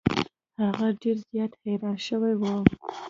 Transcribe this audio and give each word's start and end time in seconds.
هغه 0.61 0.87
ډیر 1.01 1.17
زیات 1.29 1.51
حیران 1.63 1.97
شوی 2.07 2.33
و. 2.37 2.43